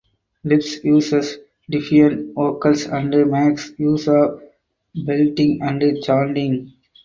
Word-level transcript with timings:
Lipa 0.43 0.81
uses 0.83 1.37
defiant 1.69 2.33
vocals 2.33 2.87
and 2.87 3.11
makes 3.29 3.69
use 3.77 4.07
of 4.07 4.41
belting 4.95 5.61
and 5.61 6.01
chanting. 6.01 6.73